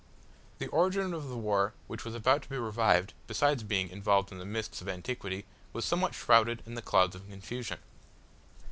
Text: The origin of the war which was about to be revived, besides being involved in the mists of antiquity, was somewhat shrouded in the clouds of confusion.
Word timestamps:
The 0.57 0.65
origin 0.69 1.13
of 1.13 1.29
the 1.29 1.37
war 1.37 1.73
which 1.85 2.03
was 2.03 2.15
about 2.15 2.41
to 2.41 2.49
be 2.49 2.57
revived, 2.57 3.13
besides 3.27 3.61
being 3.61 3.89
involved 3.91 4.31
in 4.31 4.39
the 4.39 4.45
mists 4.45 4.81
of 4.81 4.89
antiquity, 4.89 5.45
was 5.73 5.85
somewhat 5.85 6.15
shrouded 6.15 6.63
in 6.65 6.73
the 6.73 6.81
clouds 6.81 7.15
of 7.15 7.29
confusion. 7.29 7.77